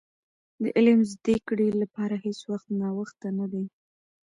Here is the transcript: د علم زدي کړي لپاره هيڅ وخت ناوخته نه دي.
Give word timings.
د 0.61 0.63
علم 0.77 0.99
زدي 1.11 1.37
کړي 1.47 1.67
لپاره 1.81 2.15
هيڅ 2.25 2.39
وخت 2.51 2.67
ناوخته 2.81 3.27
نه 3.39 3.45
دي. 3.51 3.65